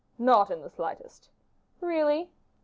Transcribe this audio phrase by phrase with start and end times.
[0.17, 1.29] "Not in the slightest."
[1.79, 2.31] "Really?"